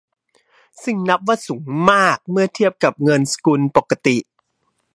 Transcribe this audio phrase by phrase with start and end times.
[0.83, 4.17] ซึ่งนับว่าสูงมากเมื่อเทียบกับเงินสกุลปกติ